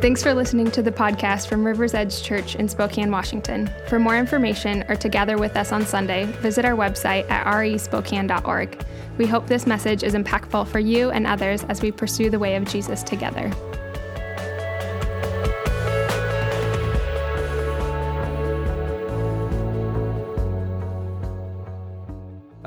[0.00, 3.70] Thanks for listening to the podcast from River's Edge Church in Spokane, Washington.
[3.86, 8.82] For more information or to gather with us on Sunday, visit our website at respokane.org.
[9.18, 12.56] We hope this message is impactful for you and others as we pursue the way
[12.56, 13.52] of Jesus together.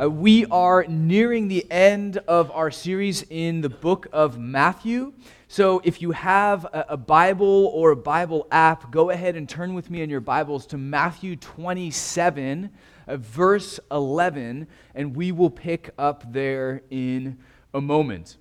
[0.04, 5.14] Uh, we are nearing the end of our series in the book of Matthew.
[5.48, 9.76] So, if you have a, a, Bible or a Bible app, go ahead and turn
[9.76, 12.72] with me in your Bibles to Matthew 27,
[13.08, 17.38] uh, verse 11, and we will pick up there in
[17.74, 18.38] a moment.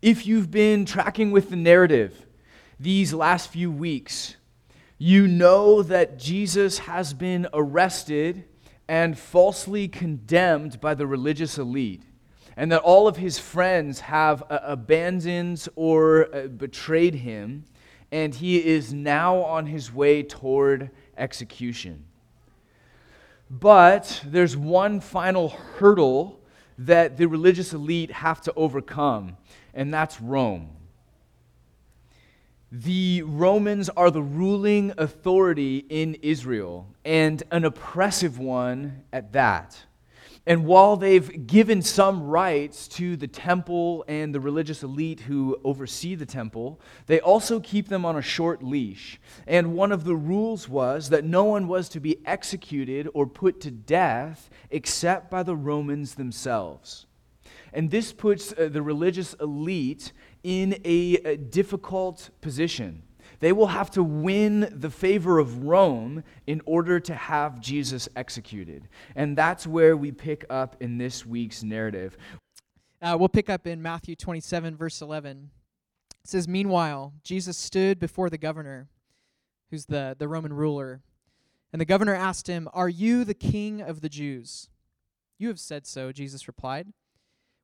[0.00, 2.26] If you've been tracking with the narrative
[2.78, 4.36] these last few weeks,
[4.96, 8.44] you know that Jesus has been arrested
[8.88, 12.02] and falsely condemned by the religious elite
[12.58, 17.64] and that all of his friends have uh, abandoned or uh, betrayed him,
[18.10, 22.04] and he is now on his way toward execution.
[23.48, 26.40] But there's one final hurdle
[26.78, 29.36] that the religious elite have to overcome,
[29.72, 30.70] and that's Rome.
[32.70, 39.84] The Romans are the ruling authority in Israel, and an oppressive one at that.
[40.46, 46.14] And while they've given some rights to the temple and the religious elite who oversee
[46.14, 49.18] the temple, they also keep them on a short leash.
[49.46, 53.62] And one of the rules was that no one was to be executed or put
[53.62, 57.06] to death except by the Romans themselves.
[57.72, 63.02] And this puts uh, the religious elite in a, a difficult position
[63.40, 68.88] they will have to win the favor of Rome in order to have Jesus executed.
[69.14, 72.16] And that's where we pick up in this week's narrative.
[73.00, 75.50] Uh, we'll pick up in Matthew 27, verse 11.
[76.10, 78.88] It says, Meanwhile, Jesus stood before the governor,
[79.70, 81.00] who's the, the Roman ruler.
[81.72, 84.68] And the governor asked him, Are you the king of the Jews?
[85.38, 86.88] You have said so, Jesus replied.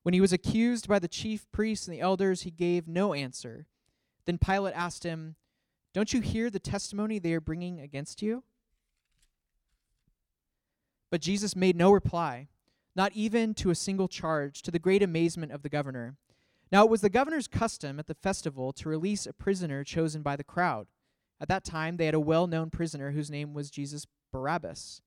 [0.05, 3.65] When he was accused by the chief priests and the elders, he gave no answer.
[4.27, 5.35] Then Pilate asked him,
[5.95, 8.43] don't you hear the testimony they are bringing against you?
[11.09, 12.49] But Jesus made no reply,
[12.95, 16.17] not even to a single charge, to the great amazement of the governor.
[16.71, 20.35] Now it was the governor's custom at the festival to release a prisoner chosen by
[20.35, 20.85] the crowd.
[21.41, 25.01] At that time, they had a well known prisoner whose name was Jesus Barabbas.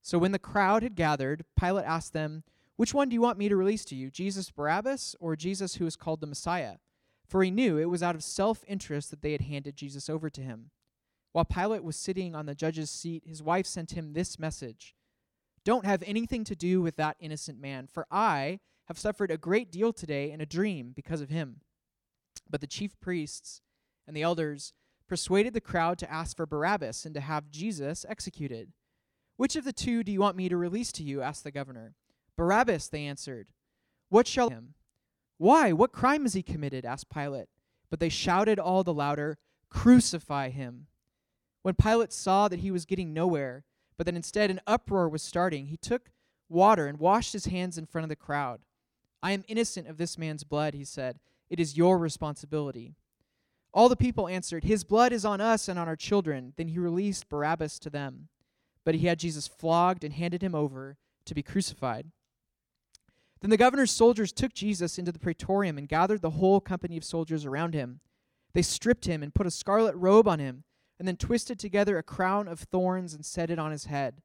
[0.00, 2.44] So when the crowd had gathered, Pilate asked them,
[2.78, 5.86] Which one do you want me to release to you, Jesus Barabbas or Jesus who
[5.86, 6.76] is called the Messiah?
[7.28, 10.30] for he knew it was out of self interest that they had handed Jesus over
[10.30, 10.70] to him.
[11.32, 14.96] While Pilate was sitting on the judge's seat, his wife sent him this message
[15.64, 19.70] Don't have anything to do with that innocent man, for I have suffered a great
[19.70, 21.60] deal today in a dream because of him.
[22.48, 23.60] But the chief priests
[24.06, 24.72] and the elders
[25.06, 28.72] persuaded the crowd to ask for Barabbas and to have Jesus executed.
[29.36, 31.20] Which of the two do you want me to release to you?
[31.20, 31.94] asked the governor.
[32.38, 33.48] Barabbas, they answered.
[34.08, 34.74] What shall him?
[35.36, 35.72] Why?
[35.72, 36.86] What crime has he committed?
[36.86, 37.48] asked Pilate.
[37.90, 39.38] But they shouted all the louder,
[39.68, 40.86] Crucify him.
[41.62, 43.64] When Pilate saw that he was getting nowhere,
[43.96, 46.12] but that instead an uproar was starting, he took
[46.48, 48.60] water and washed his hands in front of the crowd.
[49.22, 51.18] I am innocent of this man's blood, he said.
[51.50, 52.94] It is your responsibility.
[53.74, 56.52] All the people answered, His blood is on us and on our children.
[56.56, 58.28] Then he released Barabbas to them.
[58.84, 62.06] But he had Jesus flogged and handed him over to be crucified.
[63.40, 67.04] Then the governor's soldiers took Jesus into the praetorium and gathered the whole company of
[67.04, 68.00] soldiers around him.
[68.52, 70.64] They stripped him and put a scarlet robe on him,
[70.98, 74.22] and then twisted together a crown of thorns and set it on his head.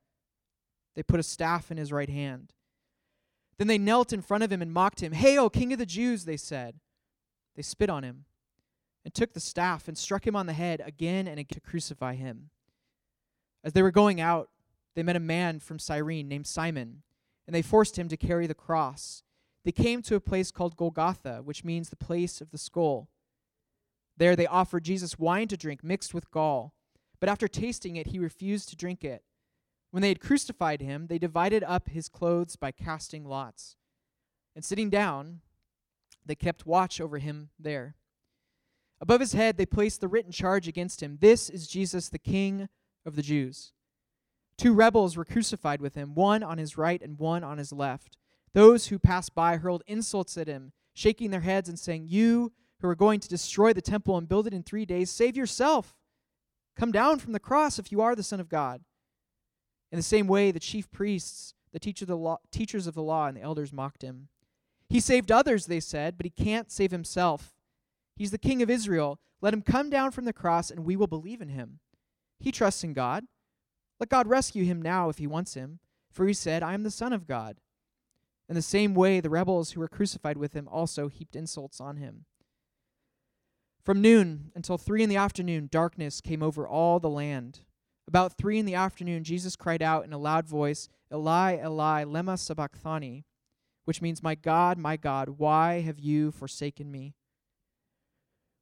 [0.96, 2.54] They put a staff in his right hand.
[3.58, 5.12] Then they knelt in front of him and mocked him.
[5.12, 6.80] Hail, King of the Jews, they said.
[7.56, 8.26] They spit on him
[9.06, 12.16] and took the staff and struck him on the head again and again to crucify
[12.16, 12.50] him.
[13.64, 14.50] As they were going out,
[14.96, 17.04] they met a man from Cyrene named Simon
[17.48, 19.24] and they forced him to carry the cross.
[19.66, 23.10] They came to a place called Golgotha, which means the place of the skull.
[24.18, 26.74] There they offered Jesus wine to drink mixed with gall,
[27.20, 29.24] but after tasting it, he refused to drink it.
[29.92, 33.76] When they had crucified him, they divided up his clothes by casting lots.
[34.56, 35.42] And sitting down,
[36.26, 37.96] they kept watch over him there.
[39.00, 42.70] Above his head, they placed the written charge against him This is Jesus, the King
[43.06, 43.74] of the Jews.
[44.58, 48.18] Two rebels were crucified with him, one on his right and one on his left.
[48.54, 52.88] Those who passed by hurled insults at him, shaking their heads and saying, You who
[52.88, 55.96] are going to destroy the temple and build it in three days, save yourself.
[56.76, 58.82] Come down from the cross if you are the Son of God.
[59.92, 63.28] In the same way, the chief priests, the teacher the law, teachers of the law,
[63.28, 64.28] and the elders mocked him.
[64.90, 67.54] He saved others, they said, but he can't save himself.
[68.16, 69.20] He's the King of Israel.
[69.42, 71.80] Let him come down from the cross, and we will believe in him.
[72.40, 73.26] He trusts in God.
[74.00, 75.80] Let God rescue him now if he wants him,
[76.12, 77.60] for he said, I am the Son of God.
[78.50, 81.98] In the same way, the rebels who were crucified with him also heaped insults on
[81.98, 82.26] him.
[83.84, 87.62] From noon until three in the afternoon, darkness came over all the land.
[88.08, 92.38] About three in the afternoon, Jesus cried out in a loud voice, Eli, Eli, lema
[92.38, 93.26] sabachthani,
[93.86, 97.16] which means, My God, my God, why have you forsaken me?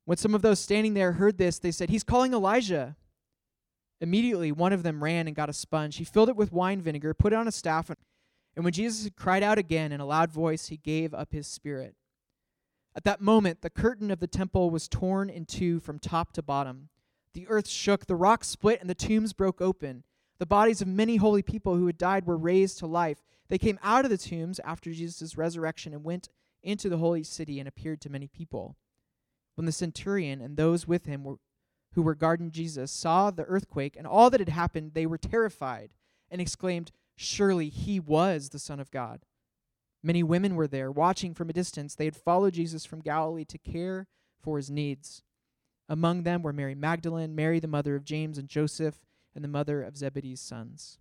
[0.06, 2.96] When some of those standing there heard this, they said, He's calling Elijah.
[4.02, 5.98] Immediately, one of them ran and got a sponge.
[5.98, 7.90] He filled it with wine vinegar, put it on a staff,
[8.56, 11.48] and when Jesus had cried out again in a loud voice, he gave up his
[11.48, 11.96] spirit.
[12.96, 16.42] At that moment, the curtain of the temple was torn in two from top to
[16.42, 16.90] bottom.
[17.34, 20.04] The earth shook, the rocks split, and the tombs broke open.
[20.40, 23.24] The bodies of many holy people who had died were raised to life.
[23.48, 26.28] They came out of the tombs after Jesus' resurrection and went
[26.64, 28.76] into the holy city and appeared to many people.
[29.56, 31.38] When the centurion and those with him were,
[31.94, 35.92] who were guarding Jesus saw the earthquake and all that had happened, they were terrified
[36.30, 39.26] and exclaimed, Surely he was the Son of God.
[40.04, 41.94] Many women were there, watching from a distance.
[41.94, 44.08] They had followed Jesus from Galilee to care
[44.42, 45.22] for his needs.
[45.88, 49.06] Among them were Mary Magdalene, Mary the mother of James and Joseph,
[49.36, 50.98] and the mother of Zebedee's sons.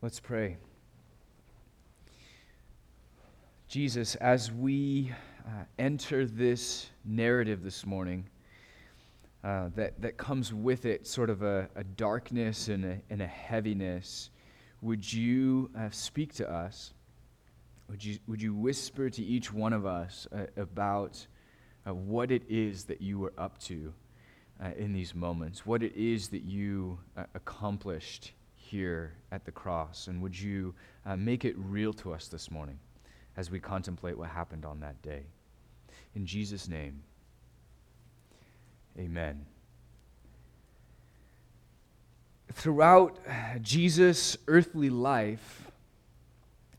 [0.00, 0.58] Let's pray.
[3.66, 5.12] Jesus, as we
[5.46, 8.24] uh, enter this narrative this morning,
[9.42, 13.26] uh, that, that comes with it sort of a, a darkness and a, and a
[13.26, 14.30] heaviness,
[14.80, 16.94] would you uh, speak to us?
[17.90, 21.26] Would you, would you whisper to each one of us uh, about
[21.86, 23.92] uh, what it is that you were up to
[24.62, 26.98] uh, in these moments, what it is that you
[27.34, 30.06] accomplished here at the cross?
[30.06, 30.74] And would you
[31.18, 32.78] make it real to us this morning
[33.36, 35.22] as we contemplate what happened on that day?
[36.14, 37.02] In Jesus' name,
[38.98, 39.46] amen.
[42.52, 43.18] Throughout
[43.62, 45.72] Jesus' earthly life,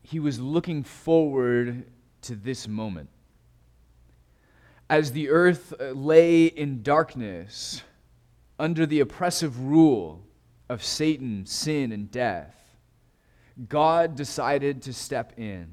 [0.02, 1.84] he was looking forward
[2.22, 3.10] to this moment.
[4.88, 7.82] As the earth uh, lay in darkness
[8.58, 10.22] under the oppressive rule
[10.68, 12.54] of Satan, sin, and death,
[13.68, 15.68] God decided to step in,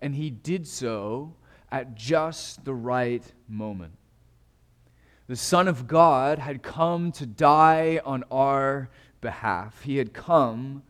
[0.00, 1.34] and he did so
[1.70, 3.92] at just the right moment.
[5.26, 8.90] The Son of God had come to die on our
[9.20, 10.82] behalf, he had come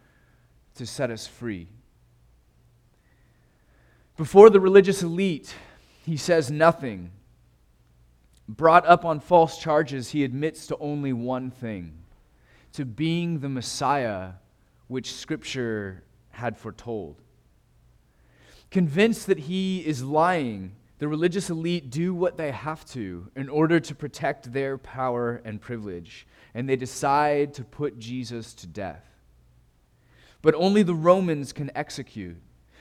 [0.75, 1.69] to set us free.
[4.17, 5.55] Before the religious elite,
[6.05, 7.11] he says nothing.
[8.49, 11.93] Brought up on false charges, he admits to only one thing
[12.73, 14.33] to being the Messiah
[14.87, 17.17] which Scripture had foretold.
[18.71, 23.79] Convinced that he is lying, the religious elite do what they have to in order
[23.81, 29.05] to protect their power and privilege, and they decide to put Jesus to death.
[30.43, 32.41] But only the Romans can execute.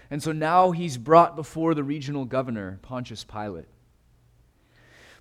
[0.10, 3.66] And so now he's brought before the regional governor, Pontius Pilate.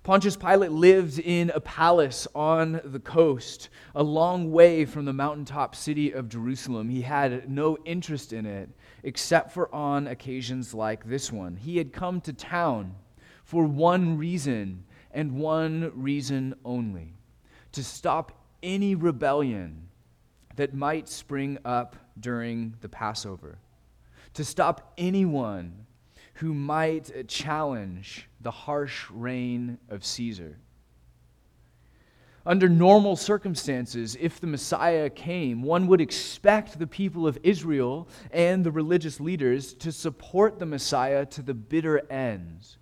[0.03, 5.75] Pontius Pilate lived in a palace on the coast, a long way from the mountaintop
[5.75, 6.89] city of Jerusalem.
[6.89, 8.69] He had no interest in it,
[9.05, 11.55] except for on occasions like this one.
[11.55, 12.95] He had come to town
[13.43, 17.13] for one reason, and one reason only
[17.71, 19.87] to stop any rebellion
[20.55, 23.59] that might spring up during the Passover
[24.33, 25.85] to stop anyone
[26.35, 30.57] who might challenge the harsh reign of Caesar.
[32.47, 38.63] Under normal circumstances, if the Messiah came, one would expect the people of Israel and
[38.63, 42.77] the religious leaders to support the Messiah to the bitter ends,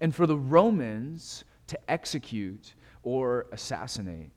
[0.00, 4.30] and for the Romans to execute or assassinate.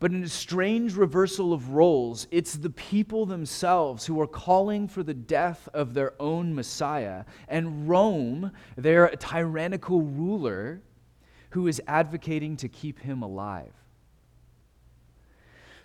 [0.00, 5.02] But in a strange reversal of roles, it's the people themselves who are calling for
[5.02, 10.80] the death of their own Messiah, and Rome, their tyrannical ruler,
[11.54, 13.72] who is advocating to keep him alive.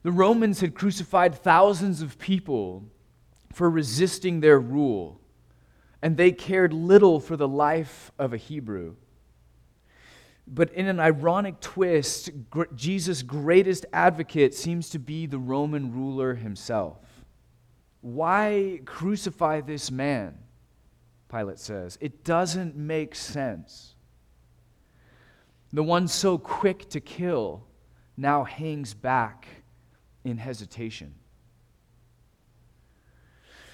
[0.02, 2.86] The Romans had crucified thousands of people
[3.54, 5.22] for resisting their rule,
[6.02, 8.96] and they cared little for the life of a Hebrew.
[10.48, 12.32] But in an ironic twist,
[12.74, 16.98] Jesus' greatest advocate seems to be the Roman ruler himself.
[18.02, 20.40] Why crucify this man?
[21.30, 22.00] Pilate says.
[22.02, 23.94] It doesn't make sense.
[25.72, 27.64] The one so quick to kill
[28.18, 29.48] now hangs back
[30.24, 31.16] in hesitation.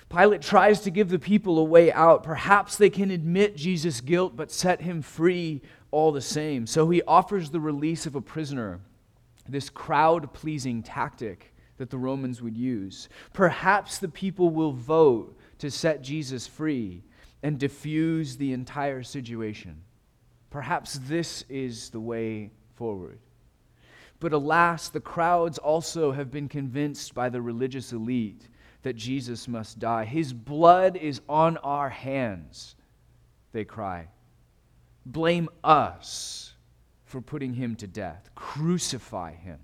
[0.10, 2.24] Pilate tries to give the people a way out.
[2.24, 6.68] Perhaps they can admit Jesus' guilt, but set him free all the same.
[6.68, 8.82] So he offers the release of a prisoner,
[9.48, 13.10] this crowd pleasing tactic that the Romans would use.
[13.34, 17.04] Perhaps the people will vote to set Jesus free
[17.42, 19.82] and diffuse the entire situation.
[20.56, 23.20] Perhaps this is the way forward.
[24.22, 28.48] But alas, the crowds also have been convinced by the religious elite
[28.84, 30.06] that Jesus must die.
[30.06, 32.76] His blood is on our hands,
[33.52, 34.08] they cry.
[35.06, 36.54] Blame us
[37.04, 38.30] for putting him to death.
[38.34, 39.60] Crucify him.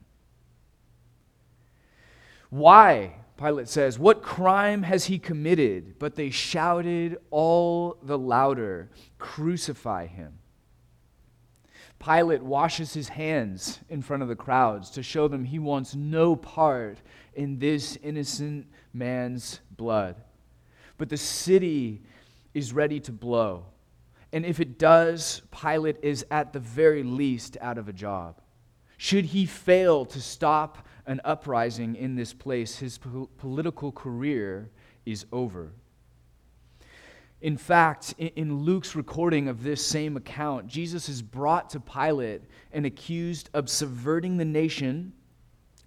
[2.50, 3.13] Why?
[3.38, 6.00] Pilate says, What crime has he committed?
[6.00, 10.33] But they shouted all the louder, Crucify him.
[12.03, 16.36] Pilate washes his hands in front of the crowds to show them he wants no
[16.36, 16.98] part
[17.36, 20.15] in this innocent man's blood.
[20.98, 22.01] But the city
[22.53, 23.65] is ready to blow.
[24.34, 28.41] And if it does, Pilate is at the very least out of a job.
[28.98, 34.70] Should he fail to stop an uprising in this place, his po- political career
[35.05, 35.74] is over.
[37.41, 42.86] In fact, in, Luke's recording of this same account, Jesus is brought to Pilate and
[42.86, 45.12] accused of subverting the nation,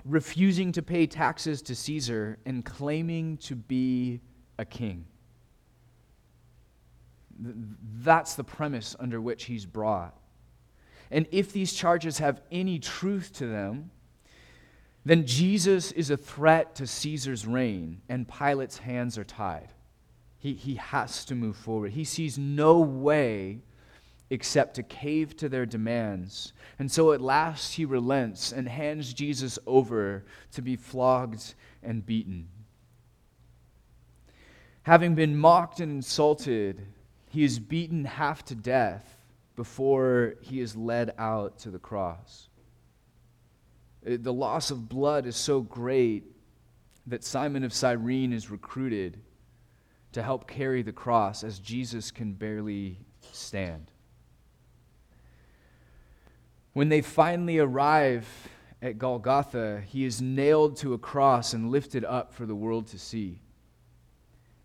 [0.04, 4.20] refusing to pay taxes to Caesar, and claiming to be
[4.58, 5.06] a king.
[7.38, 10.16] That's the premise under which he's brought.
[11.12, 13.90] And if these charges have any truth to them,
[15.04, 19.68] then Jesus is a threat to Caesar's reign, and Pilate's hands are tied.
[20.44, 21.92] He, he has to move forward.
[21.92, 23.62] He sees no way
[24.28, 26.52] except to cave to their demands.
[26.78, 30.22] And so at last he relents and hands Jesus over
[30.52, 32.48] to be flogged and beaten.
[34.82, 36.88] Having been mocked and insulted,
[37.30, 39.16] he is beaten half to death
[39.56, 42.50] before he is led out to the cross.
[44.06, 46.24] Uh, the loss of blood is so great
[47.06, 49.22] that Simon of Cyrene is recruited
[50.14, 52.98] to help carry the cross as Jesus can barely
[53.32, 53.90] stand.
[56.72, 58.26] When they finally arrive
[58.80, 62.98] at Golgotha, he is nailed to a cross and lifted up for the world to
[62.98, 63.40] see.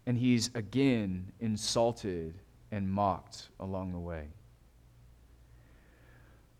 [0.05, 2.33] And he's again insulted
[2.71, 4.27] and mocked along the way.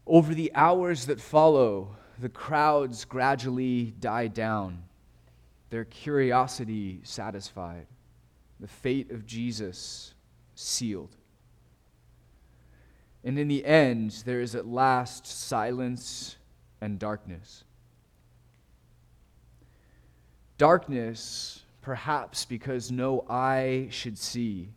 [0.06, 4.84] Over the hours that follow, the crowds gradually die down,
[5.70, 7.86] their curiosity satisfied,
[8.60, 10.14] the fate of Jesus
[10.56, 11.16] sealed.
[13.24, 16.38] And in the end, there is at last silence
[16.82, 17.64] and darkness.
[20.58, 24.70] Darkness, perhaps because no eye should see,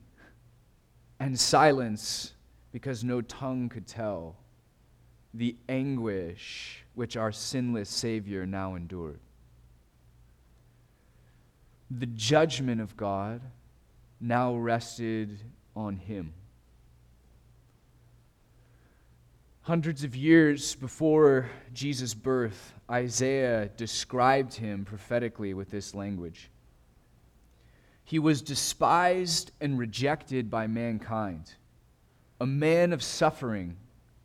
[1.18, 2.34] and silence
[2.72, 4.36] because no tongue could tell
[5.34, 9.20] the anguish which our sinless Savior now endured.
[11.90, 13.40] The judgment of God
[14.22, 15.38] now rested
[15.76, 16.32] on him.
[19.62, 26.50] Hundreds of years before Jesus' birth, Isaiah described him prophetically with this language.
[28.04, 31.54] He was despised and rejected by mankind,
[32.40, 33.76] a man of suffering,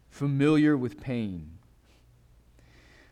[0.10, 1.58] familiar with pain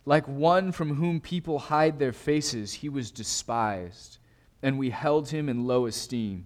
[0.05, 4.19] like one from whom people hide their faces, he was despised,
[4.61, 6.45] and we held him in low esteem.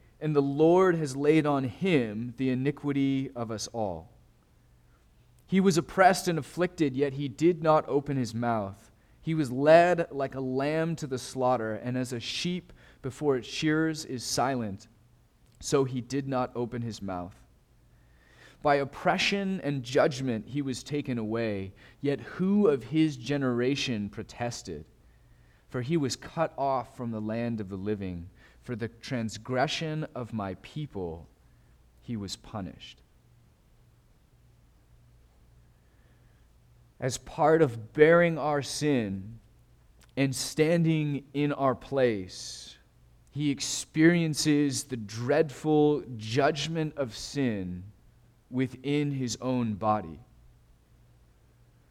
[0.21, 4.11] and the Lord has laid on him the iniquity of us all.
[5.47, 8.91] He was oppressed and afflicted, yet he did not open his mouth.
[9.21, 13.47] He was led like a lamb to the slaughter, and as a sheep before its
[13.47, 14.87] shearers is silent,
[15.59, 17.35] so he did not open his mouth.
[18.61, 21.73] By oppression and judgment he was taken away.
[21.99, 24.85] Yet who of his generation protested?
[25.69, 28.29] For he was cut off from the land of the living.
[28.63, 31.27] For the transgression of my people
[32.01, 33.01] he was punished.
[36.99, 39.39] As part of bearing our sin
[40.15, 42.77] and standing in our place,
[43.31, 47.83] he experiences the dreadful judgment of sin
[48.51, 50.19] within his own body.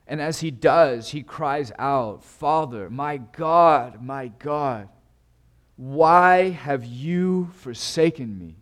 [0.06, 4.88] And as he does, he cries out, Father, my God, my God,
[5.80, 8.54] why have you forsaken me?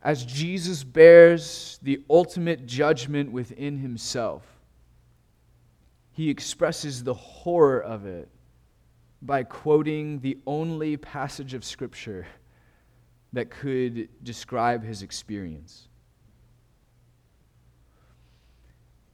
[0.00, 4.42] As Jesus bears the ultimate judgment within himself,
[6.12, 8.30] he expresses the horror of it
[9.20, 12.26] by quoting the only passage of Scripture
[13.34, 15.88] that could describe his experience.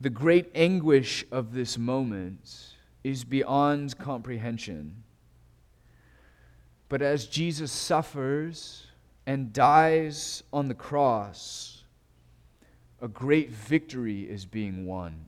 [0.00, 5.02] The great anguish of this moment is beyond comprehension.
[6.88, 8.86] But as Jesus suffers
[9.26, 11.84] and dies on the cross,
[13.00, 15.26] a great victory is being won.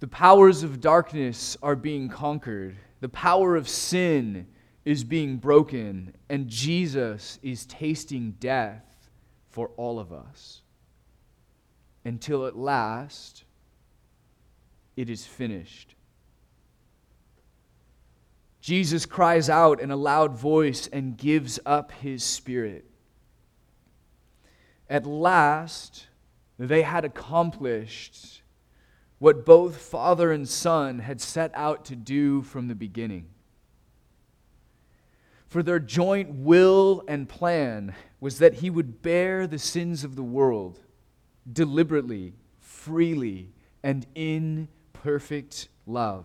[0.00, 4.46] The powers of darkness are being conquered, the power of sin
[4.84, 9.08] is being broken, and Jesus is tasting death
[9.50, 10.62] for all of us
[12.04, 13.43] until at last
[14.96, 15.94] it is finished.
[18.60, 22.86] Jesus cries out in a loud voice and gives up his spirit.
[24.88, 26.06] At last,
[26.58, 28.42] they had accomplished
[29.18, 33.26] what both father and son had set out to do from the beginning.
[35.46, 40.22] For their joint will and plan was that he would bear the sins of the
[40.22, 40.80] world
[41.50, 44.68] deliberately, freely, and in
[45.04, 46.24] perfect love.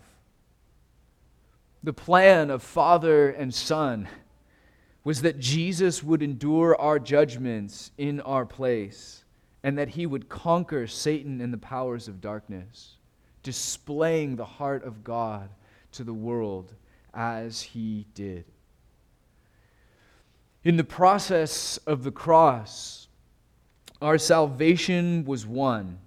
[1.84, 4.08] The plan of Father and Son
[5.04, 9.26] was that Jesus would endure our judgments in our place
[9.64, 12.96] and that he would conquer Satan and the powers of darkness,
[13.44, 15.50] displaying the heart of God
[15.92, 16.74] to the world
[17.14, 18.46] as he did.
[20.64, 23.10] In the process of the cross,
[24.02, 26.00] our salvation was won.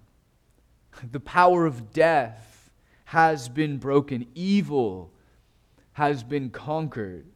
[1.11, 2.49] The power of death
[3.13, 4.25] has been broken.
[4.33, 5.11] Evil
[5.91, 7.27] has been conquered.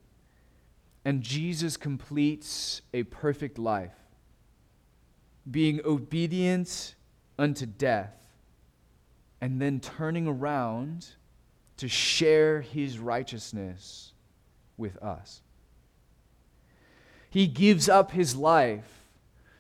[1.06, 3.94] And Jesus completes a perfect life,
[5.52, 6.96] being obedient
[7.38, 8.16] unto death,
[9.40, 11.10] and then turning around
[11.78, 14.14] to share his righteousness
[14.78, 15.42] with us.
[17.30, 19.12] He gives up his life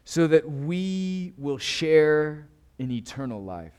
[0.03, 2.47] so that we will share
[2.79, 3.76] in eternal life.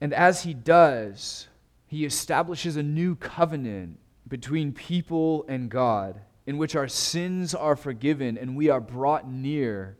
[0.00, 1.48] And as he does,
[1.86, 8.38] he establishes a new covenant between people and God, in which our sins are forgiven
[8.38, 9.96] and we are brought near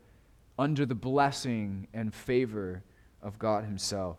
[0.57, 2.83] under the blessing and favor
[3.21, 4.17] of God Himself.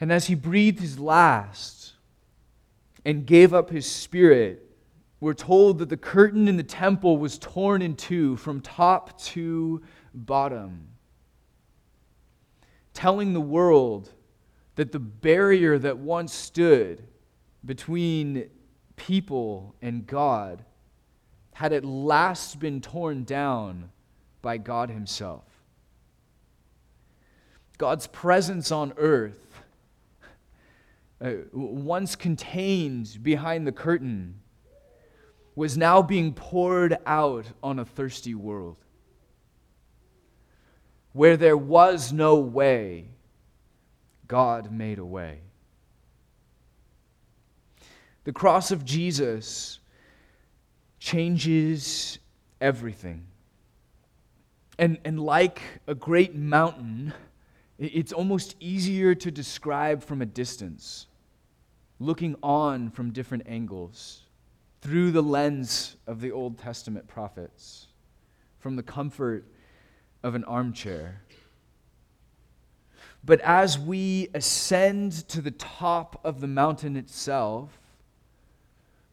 [0.00, 1.94] And as He breathed His last
[3.04, 4.66] and gave up His Spirit,
[5.20, 9.82] we're told that the curtain in the temple was torn in two from top to
[10.14, 10.88] bottom,
[12.92, 14.12] telling the world
[14.76, 17.02] that the barrier that once stood
[17.64, 18.48] between
[18.96, 20.64] people and God
[21.52, 23.90] had at last been torn down
[24.40, 25.44] by God Himself.
[27.76, 29.62] God's presence on earth,
[31.20, 34.40] uh, once contained behind the curtain,
[35.54, 38.76] was now being poured out on a thirsty world.
[41.12, 43.06] Where there was no way,
[44.28, 45.40] God made a way.
[48.24, 49.80] The cross of Jesus
[50.98, 52.18] changes
[52.60, 53.26] everything.
[54.78, 57.12] And, and like a great mountain,
[57.78, 61.06] it's almost easier to describe from a distance,
[61.98, 64.22] looking on from different angles
[64.80, 67.88] through the lens of the Old Testament prophets,
[68.58, 69.44] from the comfort
[70.22, 71.22] of an armchair.
[73.24, 77.78] But as we ascend to the top of the mountain itself,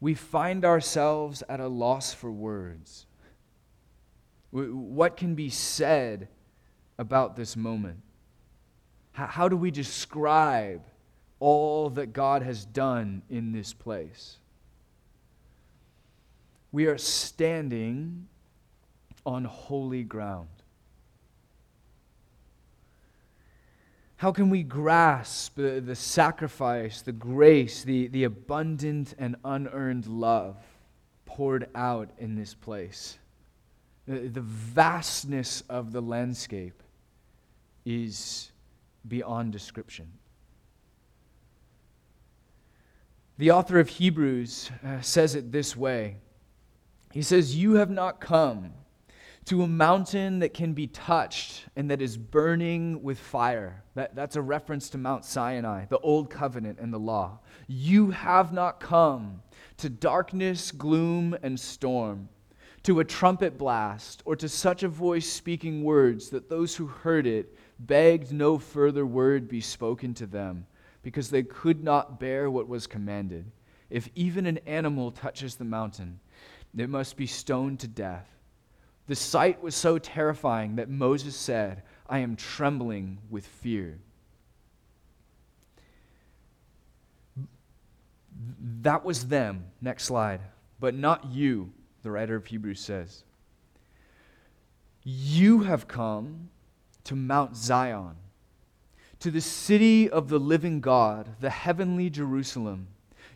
[0.00, 3.06] we find ourselves at a loss for words.
[4.50, 6.28] What can be said
[6.96, 8.00] about this moment?
[9.12, 10.82] How do we describe
[11.40, 14.36] all that God has done in this place?
[16.70, 18.28] We are standing
[19.26, 20.48] on holy ground.
[24.18, 30.56] how can we grasp the, the sacrifice, the grace, the, the abundant and unearned love
[31.24, 33.16] poured out in this place?
[34.08, 36.82] The, the vastness of the landscape
[37.84, 38.50] is
[39.06, 40.10] beyond description.
[43.38, 46.16] The author of Hebrews uh, says it this way
[47.12, 48.72] He says, You have not come
[49.48, 53.82] to a mountain that can be touched and that is burning with fire.
[53.94, 57.38] That, that's a reference to Mount Sinai, the Old Covenant and the law.
[57.66, 59.40] You have not come
[59.78, 62.28] to darkness, gloom, and storm,
[62.82, 67.26] to a trumpet blast, or to such a voice speaking words that those who heard
[67.26, 70.66] it begged no further word be spoken to them,
[71.02, 73.50] because they could not bear what was commanded.
[73.88, 76.20] If even an animal touches the mountain,
[76.76, 78.28] it must be stoned to death.
[79.08, 83.98] The sight was so terrifying that Moses said, I am trembling with fear.
[88.82, 89.64] That was them.
[89.80, 90.42] Next slide.
[90.78, 93.24] But not you, the writer of Hebrews says.
[95.02, 96.50] You have come
[97.04, 98.16] to Mount Zion,
[99.20, 102.88] to the city of the living God, the heavenly Jerusalem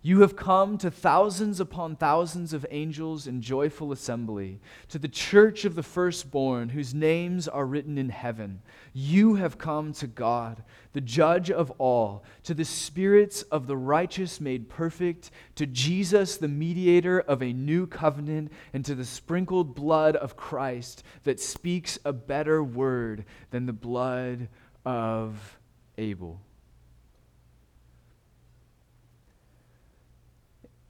[0.05, 5.65] you have come to thousands upon thousands of angels in joyful assembly, to the church
[5.65, 8.62] of the firstborn, whose names are written in heaven.
[8.93, 14.41] You have come to God, the judge of all, to the spirits of the righteous
[14.41, 20.17] made perfect, to Jesus, the mediator of a new covenant, and to the sprinkled blood
[20.17, 24.49] of Christ that speaks a better word than the blood
[24.85, 25.59] of
[25.97, 26.41] Abel.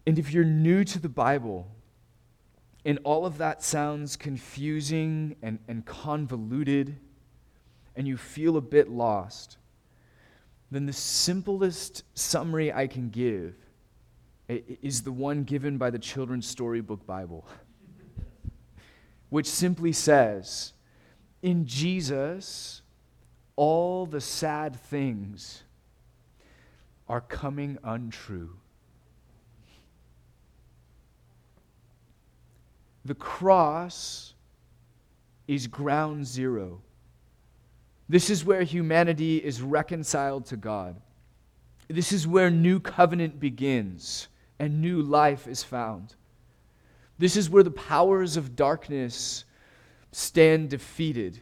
[0.06, 1.68] And if you're new to the Bible,
[2.84, 6.96] and all of that sounds confusing and, and convoluted,
[7.94, 9.58] and you feel a bit lost,
[10.70, 13.54] then the simplest summary I can give
[14.48, 17.46] is the one given by the Children's Storybook Bible,
[19.28, 20.72] which simply says,
[21.42, 22.82] In Jesus,
[23.54, 25.62] all the sad things
[27.08, 28.56] are coming untrue.
[33.04, 34.34] The cross
[35.48, 36.80] is ground zero.
[38.08, 41.00] This is where humanity is reconciled to God.
[41.88, 46.14] This is where new covenant begins and new life is found.
[47.18, 49.44] This is where the powers of darkness
[50.12, 51.40] stand defeated.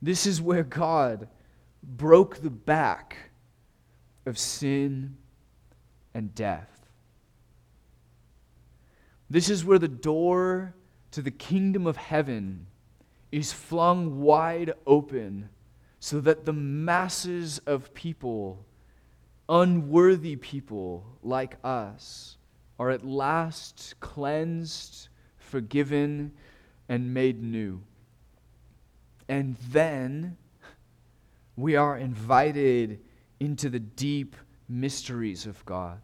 [0.00, 1.28] This is where God
[1.82, 3.16] broke the back
[4.26, 5.16] of sin
[6.14, 6.71] and death.
[9.32, 10.74] This is where the door
[11.12, 12.66] to the kingdom of heaven
[13.30, 15.48] is flung wide open
[16.00, 18.66] so that the masses of people,
[19.48, 22.36] unworthy people like us,
[22.78, 26.32] are at last cleansed, forgiven,
[26.90, 27.80] and made new.
[29.30, 30.36] And then
[31.56, 33.00] we are invited
[33.40, 34.36] into the deep
[34.68, 36.02] mysteries of God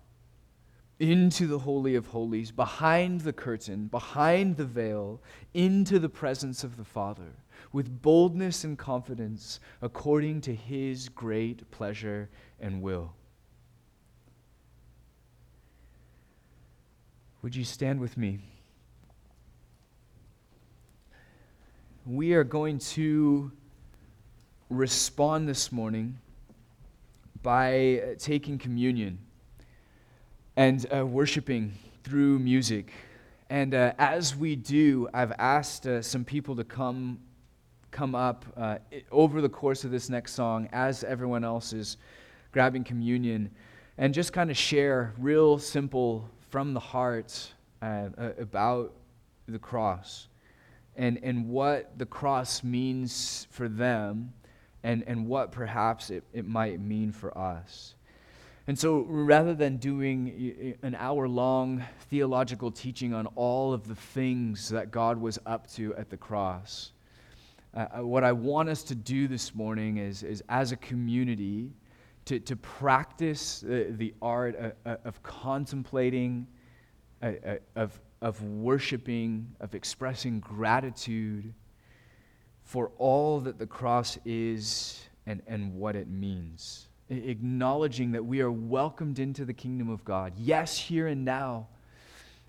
[1.00, 5.20] into the Holy of Holies, behind the curtain, behind the veil,
[5.54, 7.32] into the presence of the Father,
[7.72, 13.12] with boldness and confidence, according to his great pleasure and will.
[17.42, 18.40] Would you stand with me?
[22.04, 23.52] We are going to
[24.68, 26.18] respond this morning
[27.42, 29.18] by taking communion
[30.58, 32.92] and uh, worshiping through music.
[33.48, 37.20] And uh, as we do, I've asked uh, some people to come,
[37.92, 38.78] come up uh,
[39.12, 41.96] over the course of this next song as everyone else is
[42.50, 43.52] grabbing communion
[43.98, 48.08] and just kind of share real simple from the heart uh,
[48.40, 48.94] about
[49.46, 50.26] the cross
[50.96, 54.32] and, and what the cross means for them
[54.82, 57.94] and, and what perhaps it, it might mean for us.
[58.68, 64.68] And so rather than doing an hour long theological teaching on all of the things
[64.68, 66.92] that God was up to at the cross,
[67.74, 71.72] uh, uh, what I want us to do this morning is, is as a community,
[72.26, 76.46] to, to practice the art of, uh, uh, of contemplating,
[77.74, 81.54] of, of worshiping, of expressing gratitude
[82.64, 88.50] for all that the cross is and, and what it means acknowledging that we are
[88.50, 90.32] welcomed into the kingdom of God.
[90.36, 91.68] Yes, here and now,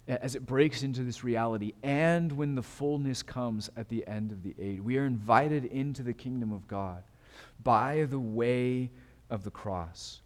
[0.08, 4.43] as it breaks into this reality, and when the fullness comes at the end of
[4.43, 4.82] the age.
[4.82, 7.04] We are invited into the kingdom of God
[7.63, 8.89] by the way
[9.30, 10.22] of the cross.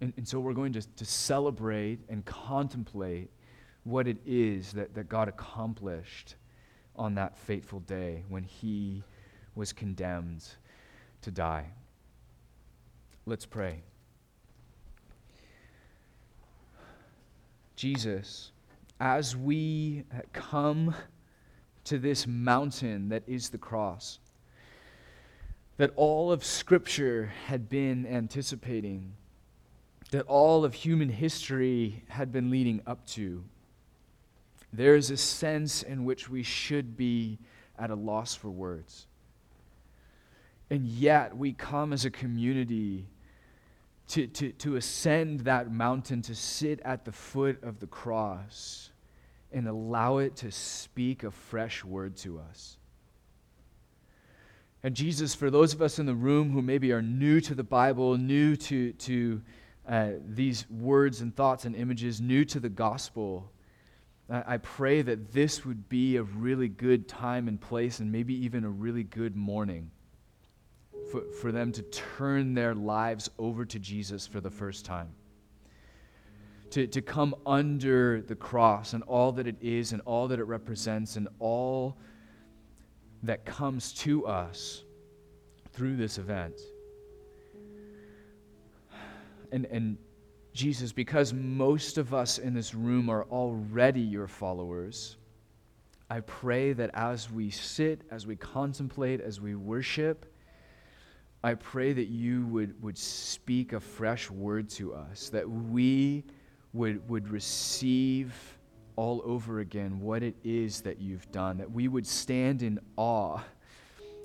[0.00, 3.30] And, and so we're going to, to celebrate and contemplate
[3.84, 6.34] what it is that, that God accomplished
[6.96, 9.02] on that fateful day when he
[9.54, 10.44] was condemned
[11.22, 11.66] to die.
[13.28, 13.82] Let's pray.
[17.74, 18.52] Jesus,
[19.00, 20.94] as we come
[21.82, 24.20] to this mountain that is the cross,
[25.76, 29.14] that all of Scripture had been anticipating,
[30.12, 33.42] that all of human history had been leading up to,
[34.72, 37.40] there is a sense in which we should be
[37.76, 39.08] at a loss for words.
[40.70, 43.08] And yet, we come as a community
[44.08, 48.90] to, to, to ascend that mountain, to sit at the foot of the cross,
[49.52, 52.76] and allow it to speak a fresh word to us.
[54.82, 57.64] And Jesus, for those of us in the room who maybe are new to the
[57.64, 59.42] Bible, new to, to
[59.88, 63.50] uh, these words and thoughts and images, new to the gospel,
[64.28, 68.64] I pray that this would be a really good time and place, and maybe even
[68.64, 69.90] a really good morning
[71.10, 75.08] for, for them to turn their lives over to Jesus for the first time.
[76.70, 80.44] To, to come under the cross and all that it is and all that it
[80.44, 81.96] represents and all
[83.22, 84.82] that comes to us
[85.72, 86.60] through this event.
[89.52, 89.96] And, and
[90.52, 95.16] Jesus, because most of us in this room are already your followers,
[96.10, 100.32] I pray that as we sit, as we contemplate, as we worship,
[101.42, 106.24] I pray that you would, would speak a fresh word to us, that we
[106.72, 108.34] would, would receive
[108.96, 113.40] all over again what it is that you've done, that we would stand in awe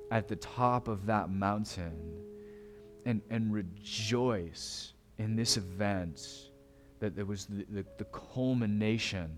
[0.10, 1.94] at the top of that mountain
[3.06, 6.50] and, and rejoice in this event
[7.00, 9.38] that there was the, the, the culmination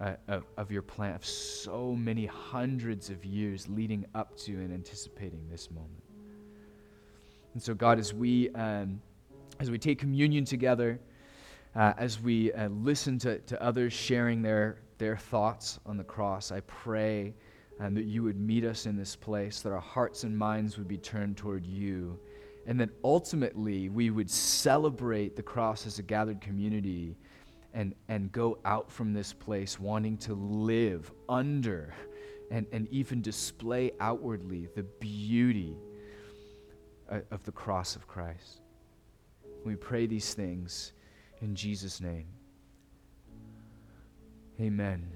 [0.00, 4.72] uh, of, of your plan of so many hundreds of years leading up to and
[4.72, 6.05] anticipating this moment.
[7.56, 9.00] And so, God, as we, um,
[9.60, 11.00] as we take communion together,
[11.74, 16.52] uh, as we uh, listen to, to others sharing their, their thoughts on the cross,
[16.52, 17.32] I pray
[17.80, 20.86] um, that you would meet us in this place, that our hearts and minds would
[20.86, 22.18] be turned toward you
[22.66, 27.16] and that ultimately we would celebrate the cross as a gathered community
[27.72, 31.94] and, and go out from this place wanting to live under
[32.50, 35.74] and, and even display outwardly the beauty
[37.08, 38.62] Uh, of the cross of Christ.
[39.64, 40.92] We pray these things
[41.40, 42.26] in Jesus' name.
[44.60, 45.08] Amen.